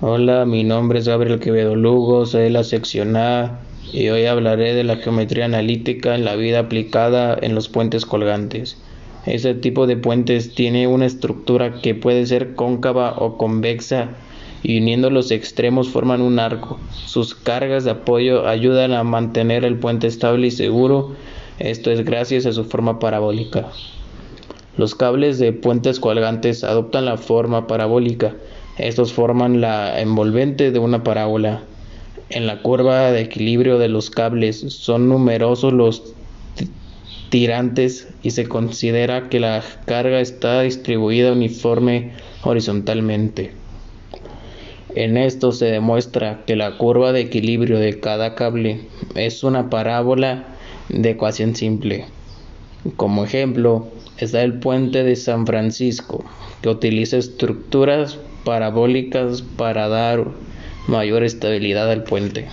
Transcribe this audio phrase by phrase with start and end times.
[0.00, 3.58] Hola, mi nombre es Gabriel Quevedo Lugo, soy de la sección A
[3.92, 8.80] y hoy hablaré de la geometría analítica en la vida aplicada en los puentes colgantes.
[9.26, 14.10] Este tipo de puentes tiene una estructura que puede ser cóncava o convexa
[14.62, 16.78] y uniendo los extremos forman un arco.
[16.92, 21.16] Sus cargas de apoyo ayudan a mantener el puente estable y seguro,
[21.58, 23.66] esto es gracias a su forma parabólica.
[24.76, 28.36] Los cables de puentes colgantes adoptan la forma parabólica
[28.78, 31.62] estos forman la envolvente de una parábola.
[32.30, 36.14] En la curva de equilibrio de los cables son numerosos los
[37.30, 42.12] tirantes y se considera que la carga está distribuida uniforme
[42.42, 43.52] horizontalmente.
[44.94, 48.82] En esto se demuestra que la curva de equilibrio de cada cable
[49.14, 50.44] es una parábola
[50.88, 52.06] de ecuación simple.
[52.96, 56.24] Como ejemplo, está el puente de San Francisco,
[56.62, 60.24] que utiliza estructuras parabólicas para dar
[60.86, 62.48] mayor estabilidad al puente.